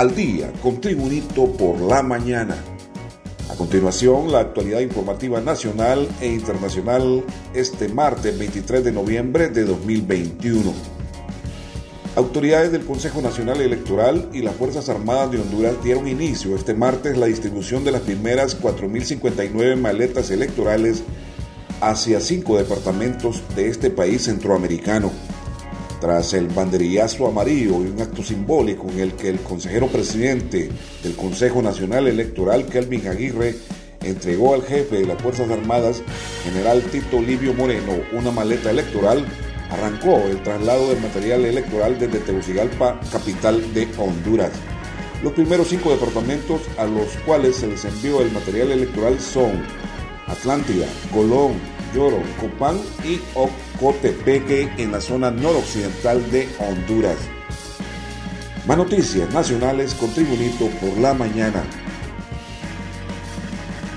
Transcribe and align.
al 0.00 0.14
día 0.14 0.50
con 0.62 0.80
Tribunito 0.80 1.44
por 1.44 1.78
la 1.78 2.02
mañana. 2.02 2.56
A 3.50 3.54
continuación, 3.54 4.32
la 4.32 4.40
actualidad 4.40 4.80
informativa 4.80 5.42
nacional 5.42 6.08
e 6.22 6.28
internacional 6.28 7.22
este 7.52 7.86
martes 7.90 8.38
23 8.38 8.82
de 8.82 8.92
noviembre 8.92 9.48
de 9.50 9.66
2021. 9.66 10.72
Autoridades 12.16 12.72
del 12.72 12.86
Consejo 12.86 13.20
Nacional 13.20 13.60
Electoral 13.60 14.30
y 14.32 14.40
las 14.40 14.56
Fuerzas 14.56 14.88
Armadas 14.88 15.32
de 15.32 15.40
Honduras 15.42 15.74
dieron 15.84 16.08
inicio 16.08 16.56
este 16.56 16.72
martes 16.72 17.18
la 17.18 17.26
distribución 17.26 17.84
de 17.84 17.90
las 17.90 18.00
primeras 18.00 18.58
4.059 18.58 19.76
maletas 19.76 20.30
electorales 20.30 21.02
hacia 21.82 22.20
cinco 22.20 22.56
departamentos 22.56 23.42
de 23.54 23.68
este 23.68 23.90
país 23.90 24.24
centroamericano. 24.24 25.12
Tras 26.00 26.32
el 26.32 26.48
banderillazo 26.48 27.26
amarillo 27.26 27.84
y 27.84 27.88
un 27.88 28.00
acto 28.00 28.22
simbólico 28.22 28.88
en 28.88 29.00
el 29.00 29.12
que 29.12 29.28
el 29.28 29.40
consejero 29.40 29.86
presidente 29.88 30.70
del 31.02 31.14
Consejo 31.14 31.60
Nacional 31.60 32.08
Electoral, 32.08 32.64
Kelvin 32.66 33.06
Aguirre, 33.06 33.54
entregó 34.02 34.54
al 34.54 34.62
jefe 34.62 35.00
de 35.00 35.06
las 35.06 35.20
Fuerzas 35.20 35.50
Armadas, 35.50 36.02
general 36.42 36.82
Tito 36.90 37.20
Livio 37.20 37.52
Moreno, 37.52 37.92
una 38.12 38.30
maleta 38.30 38.70
electoral, 38.70 39.26
arrancó 39.70 40.16
el 40.26 40.42
traslado 40.42 40.88
del 40.88 41.02
material 41.02 41.44
electoral 41.44 41.98
desde 41.98 42.20
Tegucigalpa, 42.20 42.98
capital 43.12 43.74
de 43.74 43.86
Honduras. 43.98 44.52
Los 45.22 45.34
primeros 45.34 45.68
cinco 45.68 45.90
departamentos 45.90 46.62
a 46.78 46.86
los 46.86 47.08
cuales 47.26 47.56
se 47.56 47.66
les 47.66 47.84
envió 47.84 48.22
el 48.22 48.32
material 48.32 48.70
electoral 48.70 49.20
son 49.20 49.62
Atlántida, 50.26 50.86
Colón, 51.12 51.54
Lloro, 51.94 52.22
Copán 52.40 52.80
y 53.04 53.20
Ocotepeque 53.34 54.72
en 54.78 54.92
la 54.92 55.00
zona 55.00 55.30
noroccidental 55.30 56.30
de 56.30 56.48
Honduras. 56.58 57.16
Más 58.66 58.76
noticias 58.76 59.32
nacionales 59.32 59.94
con 59.94 60.12
Tribunito 60.12 60.66
por 60.80 60.98
la 60.98 61.14
mañana. 61.14 61.62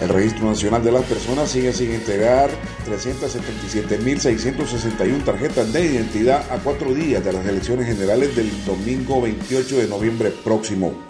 El 0.00 0.08
Registro 0.10 0.46
Nacional 0.46 0.84
de 0.84 0.92
las 0.92 1.02
Personas 1.04 1.50
sigue 1.50 1.72
sin 1.72 1.90
entregar 1.90 2.50
377.661 2.88 5.24
tarjetas 5.24 5.72
de 5.72 5.86
identidad 5.86 6.44
a 6.52 6.58
cuatro 6.58 6.94
días 6.94 7.24
de 7.24 7.32
las 7.32 7.44
elecciones 7.46 7.86
generales 7.86 8.36
del 8.36 8.64
domingo 8.64 9.20
28 9.22 9.78
de 9.78 9.88
noviembre 9.88 10.30
próximo. 10.30 11.07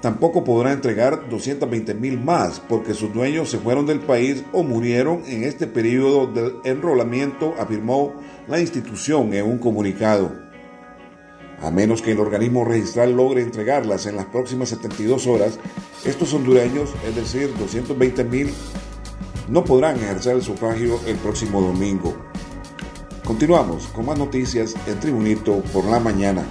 Tampoco 0.00 0.44
podrá 0.44 0.72
entregar 0.72 1.28
220 1.28 1.94
mil 1.94 2.20
más 2.20 2.60
porque 2.60 2.94
sus 2.94 3.12
dueños 3.12 3.50
se 3.50 3.58
fueron 3.58 3.86
del 3.86 3.98
país 3.98 4.44
o 4.52 4.62
murieron 4.62 5.22
en 5.26 5.42
este 5.42 5.66
periodo 5.66 6.28
de 6.28 6.54
enrolamiento, 6.64 7.54
afirmó 7.58 8.14
la 8.46 8.60
institución 8.60 9.34
en 9.34 9.44
un 9.44 9.58
comunicado. 9.58 10.32
A 11.60 11.72
menos 11.72 12.00
que 12.00 12.12
el 12.12 12.20
organismo 12.20 12.64
registral 12.64 13.16
logre 13.16 13.42
entregarlas 13.42 14.06
en 14.06 14.14
las 14.14 14.26
próximas 14.26 14.68
72 14.68 15.26
horas, 15.26 15.58
estos 16.04 16.32
hondureños, 16.32 16.90
es 17.04 17.16
decir, 17.16 17.52
220 17.58 18.22
mil, 18.22 18.54
no 19.48 19.64
podrán 19.64 19.96
ejercer 19.96 20.36
el 20.36 20.42
sufragio 20.42 21.00
el 21.06 21.16
próximo 21.16 21.60
domingo. 21.60 22.14
Continuamos 23.24 23.88
con 23.88 24.06
más 24.06 24.16
noticias 24.16 24.76
en 24.86 25.00
Tribunito 25.00 25.60
por 25.72 25.84
la 25.86 25.98
mañana. 25.98 26.46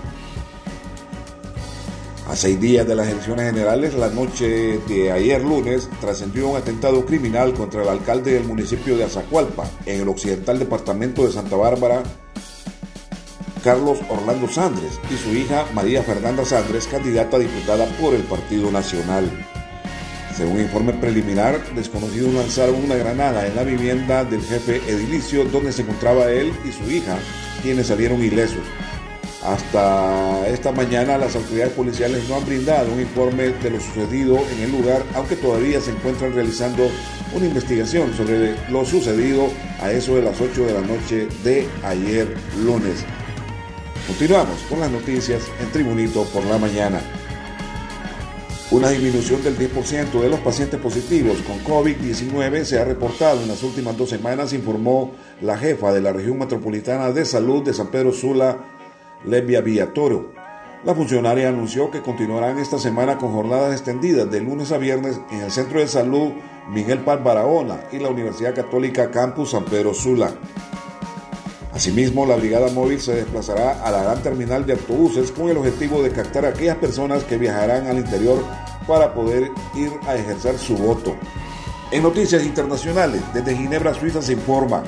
A 2.30 2.36
seis 2.36 2.60
días 2.60 2.86
de 2.86 2.94
las 2.94 3.08
elecciones 3.08 3.46
generales, 3.46 3.94
la 3.94 4.10
noche 4.10 4.80
de 4.86 5.12
ayer 5.14 5.42
lunes, 5.42 5.90
trascendió 6.02 6.50
un 6.50 6.58
atentado 6.58 7.06
criminal 7.06 7.54
contra 7.54 7.84
el 7.84 7.88
alcalde 7.88 8.34
del 8.34 8.44
municipio 8.44 8.98
de 8.98 9.06
Azacualpa, 9.06 9.66
en 9.86 10.02
el 10.02 10.10
occidental 10.10 10.60
departamento 10.60 11.26
de 11.26 11.32
Santa 11.32 11.56
Bárbara, 11.56 12.04
Carlos 13.64 14.00
Orlando 14.10 14.50
Sandres, 14.50 15.00
y 15.10 15.16
su 15.16 15.34
hija 15.34 15.68
María 15.74 16.04
Fernanda 16.04 16.44
Sandres, 16.44 16.88
candidata 16.88 17.38
a 17.38 17.40
diputada 17.40 17.86
por 17.98 18.14
el 18.14 18.24
Partido 18.24 18.72
Nacional. 18.72 19.32
Según 20.36 20.60
informe 20.60 20.94
preliminar, 20.94 21.58
desconocidos 21.76 22.34
lanzaron 22.34 22.76
una 22.76 22.96
granada 22.96 23.48
en 23.48 23.56
la 23.56 23.64
vivienda 23.64 24.26
del 24.26 24.42
jefe 24.42 24.82
edilicio 24.86 25.46
donde 25.46 25.72
se 25.72 25.84
encontraba 25.84 26.30
él 26.30 26.52
y 26.66 26.74
su 26.74 26.92
hija, 26.92 27.18
quienes 27.64 27.88
salieron 27.88 28.22
ilesos. 28.22 28.64
Hasta 29.48 30.46
esta 30.50 30.74
mañana 30.74 31.18
las 31.18 31.34
autoridades 31.38 31.72
policiales 31.72 32.28
no 32.28 32.36
han 32.36 32.46
brindado 32.46 32.92
un 32.92 33.00
informe 33.00 33.44
de 33.48 33.70
lo 33.70 33.80
sucedido 33.80 34.38
en 34.52 34.64
el 34.64 34.72
lugar, 34.74 35.04
aunque 35.16 35.38
todavía 35.38 35.80
se 35.80 35.92
encuentran 35.92 36.34
realizando 36.34 36.90
una 37.34 37.46
investigación 37.46 38.14
sobre 38.14 38.56
lo 38.70 38.84
sucedido 38.84 39.48
a 39.80 39.90
eso 39.90 40.18
de 40.18 40.24
las 40.24 40.42
8 40.42 40.66
de 40.66 40.74
la 40.74 40.82
noche 40.82 41.28
de 41.46 41.66
ayer 41.86 42.28
lunes. 42.62 43.06
Continuamos 44.06 44.60
con 44.70 44.82
las 44.82 44.92
noticias 44.92 45.44
en 45.62 45.72
Tribunito 45.72 46.26
por 46.26 46.44
la 46.44 46.58
mañana. 46.58 47.00
Una 48.70 48.90
disminución 48.90 49.42
del 49.44 49.58
10% 49.58 50.20
de 50.20 50.30
los 50.30 50.42
pacientes 50.42 50.78
positivos 50.78 51.38
con 51.44 51.64
COVID-19 51.64 52.66
se 52.66 52.80
ha 52.80 52.84
reportado 52.84 53.42
en 53.42 53.48
las 53.48 53.64
últimas 53.64 53.96
dos 53.96 54.10
semanas, 54.10 54.52
informó 54.52 55.14
la 55.40 55.58
jefa 55.58 55.94
de 55.94 56.02
la 56.02 56.12
región 56.12 56.38
metropolitana 56.38 57.14
de 57.14 57.24
salud 57.24 57.64
de 57.64 57.74
San 57.74 57.88
Pedro 57.88 58.12
Sula, 58.12 58.77
Levia 59.26 59.62
Villatoro. 59.62 60.32
La 60.84 60.94
funcionaria 60.94 61.50
anunció 61.50 61.92
que 61.92 62.02
continuarán 62.02 62.60
esta 62.60 62.78
semana 62.78 63.18
con 63.18 63.34
jornadas 63.34 63.74
extendidas 63.74 64.30
de 64.30 64.42
lunes 64.42 64.72
a 64.72 64.78
viernes 64.78 65.20
en 65.32 65.42
el 65.42 65.52
Centro 65.52 65.80
de 65.80 65.88
Salud 65.88 66.32
Miguel 66.70 67.00
Paz 67.00 67.20
y 67.92 68.00
la 68.00 68.10
Universidad 68.10 68.54
Católica 68.54 69.10
Campus 69.10 69.52
San 69.52 69.66
Pedro 69.66 69.94
Sula. 69.94 70.32
Asimismo, 71.74 72.26
la 72.26 72.36
brigada 72.36 72.70
móvil 72.72 73.00
se 73.00 73.16
desplazará 73.16 73.84
a 73.84 73.92
la 73.92 74.04
gran 74.04 74.24
terminal 74.24 74.66
de 74.66 74.74
autobuses 74.74 75.32
con 75.32 75.50
el 75.50 75.58
objetivo 75.58 76.02
de 76.02 76.10
captar 76.10 76.46
a 76.46 76.50
aquellas 76.50 76.78
personas 76.78 77.24
que 77.24 77.38
viajarán 77.38 77.88
al 77.88 77.98
interior 77.98 78.44
para 78.88 79.14
poder 79.14 79.52
ir 79.76 79.92
a 80.08 80.16
ejercer 80.16 80.58
su 80.58 80.76
voto. 80.76 81.16
En 81.92 82.04
noticias 82.04 82.44
internacionales, 82.44 83.22
desde 83.34 83.56
Ginebra, 83.56 83.94
Suiza, 83.94 84.22
se 84.22 84.34
informa 84.34 84.84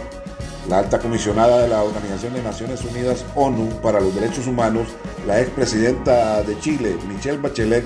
la 0.69 0.79
alta 0.79 0.99
comisionada 0.99 1.63
de 1.63 1.67
la 1.67 1.83
Organización 1.83 2.33
de 2.33 2.43
Naciones 2.43 2.85
Unidas 2.85 3.25
ONU 3.35 3.81
para 3.81 3.99
los 3.99 4.13
Derechos 4.13 4.45
Humanos, 4.45 4.87
la 5.25 5.41
expresidenta 5.41 6.43
de 6.43 6.59
Chile, 6.59 6.95
Michelle 7.07 7.39
Bachelet, 7.39 7.83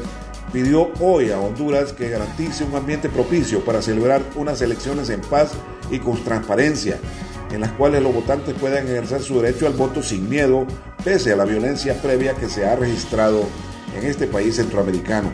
pidió 0.52 0.92
hoy 1.00 1.32
a 1.32 1.40
Honduras 1.40 1.94
que 1.94 2.10
garantice 2.10 2.66
un 2.66 2.76
ambiente 2.76 3.08
propicio 3.08 3.64
para 3.64 3.82
celebrar 3.82 4.22
unas 4.36 4.62
elecciones 4.62 5.10
en 5.10 5.22
paz 5.22 5.54
y 5.90 6.00
con 6.00 6.22
transparencia, 6.26 7.00
en 7.54 7.62
las 7.62 7.72
cuales 7.72 8.04
los 8.04 8.14
votantes 8.14 8.54
puedan 8.56 8.86
ejercer 8.86 9.22
su 9.22 9.40
derecho 9.40 9.66
al 9.66 9.74
voto 9.74 10.04
sin 10.04 10.30
miedo, 10.30 10.68
pese 11.06 11.32
a 11.32 11.38
la 11.38 11.46
violencia 11.46 12.02
previa 12.02 12.34
que 12.34 12.50
se 12.50 12.66
ha 12.66 12.76
registrado 12.76 13.46
en 13.98 14.06
este 14.06 14.28
país 14.28 14.58
centroamericano 14.58 15.32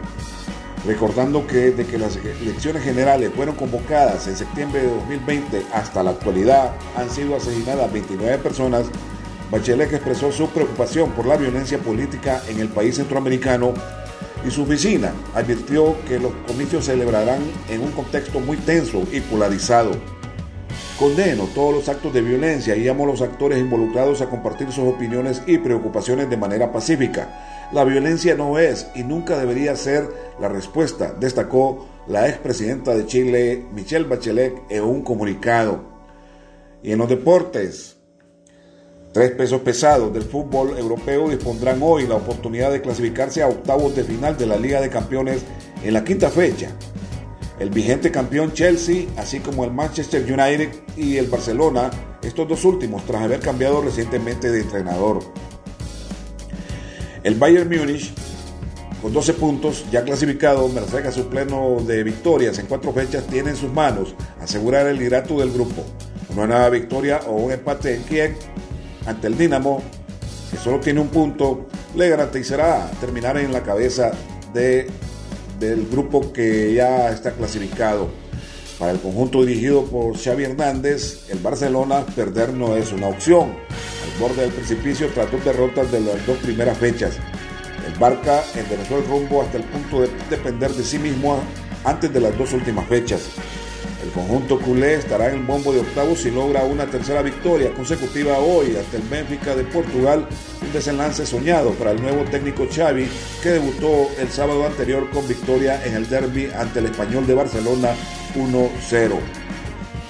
recordando 0.85 1.45
que 1.45 1.71
desde 1.71 1.85
que 1.85 1.97
las 1.97 2.15
elecciones 2.15 2.83
generales 2.83 3.31
fueron 3.35 3.55
convocadas 3.55 4.27
en 4.27 4.35
septiembre 4.35 4.81
de 4.81 4.87
2020 4.87 5.65
hasta 5.73 6.03
la 6.03 6.11
actualidad 6.11 6.71
han 6.95 7.09
sido 7.09 7.35
asesinadas 7.35 7.91
29 7.91 8.37
personas, 8.39 8.85
Bachelet 9.51 9.91
expresó 9.91 10.31
su 10.31 10.47
preocupación 10.49 11.11
por 11.11 11.25
la 11.25 11.35
violencia 11.35 11.79
política 11.79 12.41
en 12.47 12.59
el 12.59 12.69
país 12.69 12.95
centroamericano 12.95 13.73
y 14.45 14.51
su 14.51 14.63
oficina 14.63 15.13
advirtió 15.35 15.95
que 16.07 16.19
los 16.19 16.31
comicios 16.47 16.85
se 16.85 16.91
celebrarán 16.91 17.41
en 17.67 17.81
un 17.81 17.91
contexto 17.91 18.39
muy 18.39 18.57
tenso 18.57 19.03
y 19.11 19.19
polarizado. 19.21 20.18
Condeno 20.99 21.47
todos 21.55 21.73
los 21.73 21.87
actos 21.87 22.13
de 22.13 22.21
violencia 22.21 22.75
y 22.75 22.81
llamo 22.81 23.05
a 23.05 23.07
los 23.07 23.21
actores 23.21 23.57
involucrados 23.57 24.19
a 24.19 24.29
compartir 24.29 24.69
sus 24.73 24.83
opiniones 24.83 25.41
y 25.47 25.57
preocupaciones 25.57 26.29
de 26.29 26.35
manera 26.35 26.73
pacífica. 26.73 27.69
La 27.71 27.85
violencia 27.85 28.35
no 28.35 28.59
es 28.59 28.85
y 28.95 29.03
nunca 29.03 29.37
debería 29.37 29.77
ser 29.77 30.09
la 30.41 30.49
respuesta, 30.49 31.15
destacó 31.17 31.87
la 32.05 32.27
expresidenta 32.27 32.93
de 32.97 33.05
Chile, 33.05 33.65
Michelle 33.73 34.09
Bachelet, 34.09 34.53
en 34.67 34.83
un 34.83 35.01
comunicado. 35.01 35.85
Y 36.83 36.91
en 36.91 36.97
los 36.97 37.07
deportes, 37.07 37.95
tres 39.13 39.31
pesos 39.31 39.61
pesados 39.61 40.11
del 40.11 40.23
fútbol 40.23 40.77
europeo 40.77 41.29
dispondrán 41.29 41.79
hoy 41.81 42.07
la 42.07 42.15
oportunidad 42.15 42.73
de 42.73 42.81
clasificarse 42.81 43.41
a 43.41 43.47
octavos 43.47 43.95
de 43.95 44.03
final 44.03 44.37
de 44.37 44.47
la 44.47 44.57
Liga 44.57 44.81
de 44.81 44.89
Campeones 44.89 45.45
en 45.81 45.93
la 45.93 46.03
quinta 46.03 46.29
fecha 46.29 46.71
el 47.59 47.69
vigente 47.69 48.09
campeón 48.09 48.53
Chelsea, 48.53 49.05
así 49.17 49.39
como 49.39 49.65
el 49.65 49.71
Manchester 49.71 50.23
United 50.23 50.69
y 50.95 51.17
el 51.17 51.27
Barcelona, 51.27 51.91
estos 52.23 52.47
dos 52.47 52.63
últimos 52.63 53.05
tras 53.05 53.21
haber 53.21 53.41
cambiado 53.41 53.81
recientemente 53.81 54.49
de 54.49 54.61
entrenador. 54.61 55.19
El 57.23 57.35
Bayern 57.35 57.69
Múnich, 57.69 58.13
con 59.01 59.11
12 59.11 59.33
puntos, 59.33 59.85
ya 59.91 60.03
clasificado, 60.03 60.69
merced 60.69 61.05
a 61.05 61.11
su 61.11 61.27
pleno 61.27 61.77
de 61.85 62.03
victorias 62.03 62.57
en 62.59 62.65
cuatro 62.65 62.93
fechas, 62.93 63.27
tiene 63.27 63.51
en 63.51 63.55
sus 63.57 63.71
manos 63.71 64.15
asegurar 64.41 64.87
el 64.87 64.97
liderato 64.97 65.37
del 65.37 65.51
grupo. 65.51 65.83
Una 66.29 66.47
nueva 66.47 66.69
victoria 66.69 67.21
o 67.27 67.33
un 67.33 67.51
empate 67.51 67.95
en 67.95 68.03
Kiev 68.03 68.35
ante 69.05 69.27
el 69.27 69.37
Dinamo, 69.37 69.81
que 70.49 70.57
solo 70.57 70.79
tiene 70.79 71.01
un 71.01 71.09
punto, 71.09 71.67
le 71.95 72.07
garantizará 72.07 72.89
terminar 73.01 73.37
en 73.37 73.51
la 73.51 73.63
cabeza 73.63 74.11
de 74.53 74.87
del 75.59 75.87
grupo 75.87 76.31
que 76.31 76.73
ya 76.73 77.09
está 77.09 77.31
clasificado. 77.31 78.09
Para 78.77 78.91
el 78.91 78.99
conjunto 78.99 79.43
dirigido 79.43 79.83
por 79.85 80.17
Xavi 80.17 80.45
Hernández, 80.45 81.29
el 81.29 81.39
Barcelona 81.39 82.05
perder 82.15 82.53
no 82.53 82.77
es 82.77 82.93
una 82.93 83.07
opción. 83.07 83.49
Al 83.49 84.19
borde 84.21 84.43
del 84.43 84.51
precipicio 84.51 85.07
tras 85.13 85.29
dos 85.31 85.43
derrotas 85.43 85.91
de 85.91 85.99
las 85.99 86.25
dos 86.25 86.37
primeras 86.37 86.77
fechas. 86.77 87.17
El 87.85 87.99
Barca 87.99 88.43
enderezó 88.55 88.97
el 88.99 89.05
rumbo 89.05 89.41
hasta 89.41 89.57
el 89.57 89.63
punto 89.65 90.01
de 90.01 90.09
depender 90.29 90.71
de 90.71 90.83
sí 90.83 90.97
mismo 90.97 91.39
antes 91.83 92.13
de 92.13 92.21
las 92.21 92.37
dos 92.37 92.53
últimas 92.53 92.87
fechas. 92.87 93.21
El 94.03 94.11
conjunto 94.11 94.57
culé 94.59 94.95
estará 94.95 95.27
en 95.27 95.39
el 95.39 95.43
bombo 95.43 95.73
de 95.73 95.81
octavos 95.81 96.19
si 96.19 96.31
logra 96.31 96.63
una 96.63 96.85
tercera 96.85 97.21
victoria 97.21 97.73
consecutiva 97.73 98.37
hoy 98.37 98.77
ante 98.77 98.95
el 98.95 99.03
Benfica 99.03 99.55
de 99.55 99.65
Portugal, 99.65 100.25
un 100.61 100.71
desenlace 100.71 101.25
soñado 101.25 101.71
para 101.71 101.91
el 101.91 102.01
nuevo 102.01 102.23
técnico 102.23 102.65
Xavi 102.73 103.09
que 103.43 103.49
debutó 103.49 104.09
el 104.17 104.29
sábado 104.29 104.65
anterior 104.65 105.09
con 105.09 105.27
victoria 105.27 105.85
en 105.85 105.95
el 105.95 106.07
derby 106.07 106.49
ante 106.55 106.79
el 106.79 106.85
Español 106.85 107.27
de 107.27 107.33
Barcelona 107.33 107.89
1-0. 108.35 109.11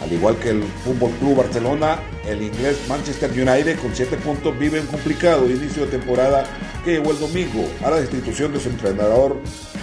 Al 0.03 0.13
igual 0.13 0.37
que 0.37 0.51
el 0.51 0.63
Fútbol 0.85 1.11
Club 1.19 1.37
Barcelona, 1.37 1.99
el 2.27 2.43
inglés 2.43 2.77
Manchester 2.87 3.31
United 3.31 3.79
con 3.79 3.95
7 3.95 4.17
puntos 4.17 4.57
vive 4.57 4.79
un 4.79 4.87
complicado 4.87 5.49
inicio 5.49 5.85
de 5.85 5.97
temporada 5.97 6.45
que 6.85 6.91
llegó 6.91 7.09
el 7.11 7.19
domingo 7.19 7.67
a 7.83 7.89
la 7.89 7.99
destitución 7.99 8.53
de 8.53 8.59
su 8.59 8.69
entrenador 8.69 9.37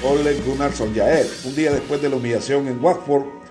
Ole 0.04 0.34
Gunnar 0.46 0.72
Solskjaer, 0.72 1.26
un 1.44 1.56
día 1.56 1.72
después 1.72 2.00
de 2.00 2.08
la 2.08 2.16
humillación 2.16 2.68
en 2.68 2.82
Watford 2.82 3.45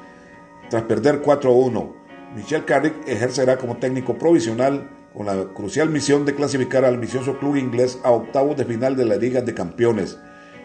tras 0.76 0.88
perder 0.88 1.22
4-1. 1.22 1.94
Michel 2.36 2.66
Carrick 2.66 3.08
ejercerá 3.08 3.58
como 3.58 3.78
técnico 3.78 4.18
provisional 4.18 4.90
con 5.14 5.26
la 5.26 5.54
crucial 5.54 5.90
misión 5.90 6.26
de 6.26 6.36
clasificar 6.36 6.84
al 6.84 6.96
ambicioso 6.96 7.40
club 7.40 7.56
inglés 7.56 7.98
a 8.04 8.12
octavos 8.12 8.58
de 8.58 8.66
final 8.66 8.98
de 8.98 9.06
la 9.06 9.16
Liga 9.16 9.40
de 9.40 9.54
Campeones. 9.54 10.18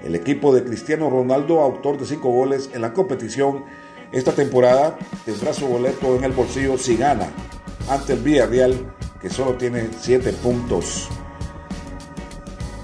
El 0.03 0.17
equipo 0.17 0.53
de 0.53 0.65
Cristiano 0.65 1.11
Ronaldo, 1.11 1.61
autor 1.61 1.97
de 1.97 2.07
5 2.07 2.29
goles 2.29 2.71
en 2.75 2.81
la 2.81 2.93
competición, 2.93 3.67
esta 4.11 4.33
temporada 4.33 4.99
tendrá 5.25 5.53
su 5.55 5.69
boleto 5.69 6.17
en 6.17 6.25
el 6.25 6.33
bolsillo 6.33 6.77
si 6.77 6.97
gana 6.97 7.29
ante 7.89 8.15
el 8.15 8.19
Villarreal, 8.19 8.93
que 9.23 9.31
solo 9.31 9.55
tiene 9.55 9.91
7 9.97 10.33
puntos. 10.43 11.09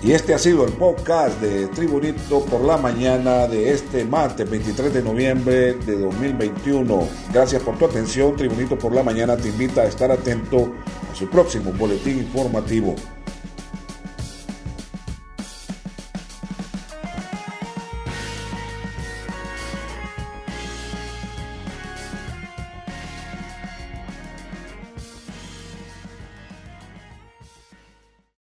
Y 0.02 0.12
este 0.12 0.34
ha 0.34 0.38
sido 0.38 0.64
el 0.66 0.72
podcast 0.74 1.40
de 1.40 1.68
Tribunito 1.68 2.44
por 2.44 2.60
la 2.60 2.76
mañana 2.76 3.48
de 3.48 3.72
este 3.72 4.04
martes 4.04 4.48
23 4.48 4.92
de 4.92 5.02
noviembre 5.02 5.74
de 5.74 5.98
2021. 5.98 7.08
Gracias 7.32 7.62
por 7.62 7.78
tu 7.78 7.86
atención. 7.86 8.36
Tribunito 8.36 8.78
por 8.78 8.94
la 8.94 9.02
mañana 9.02 9.36
te 9.36 9.48
invita 9.48 9.82
a 9.82 9.86
estar 9.86 10.10
atento 10.10 10.74
a 11.10 11.14
su 11.14 11.28
próximo 11.28 11.72
boletín 11.72 12.18
informativo. 12.18 12.94